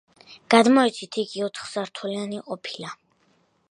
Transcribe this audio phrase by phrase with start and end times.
[0.53, 2.97] გადმოცემით იგი ოთხსართულიანი ყოფილა.